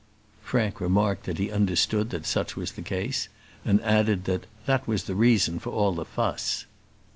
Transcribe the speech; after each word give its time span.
Frank 0.41 0.81
remarked 0.81 1.25
that 1.25 1.37
he 1.37 1.51
understood 1.51 2.09
that 2.09 2.25
such 2.25 2.55
was 2.55 2.71
the 2.71 2.81
case, 2.81 3.29
and 3.63 3.79
added 3.83 4.25
that 4.25 4.47
"that 4.65 4.87
was 4.87 5.03
the 5.03 5.13
reason 5.13 5.59
for 5.59 5.69
all 5.69 5.91
the 5.93 6.05
fuss." 6.05 6.65